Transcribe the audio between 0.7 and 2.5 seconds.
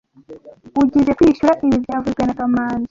Ugizoe kwishyura ibi byavuzwe na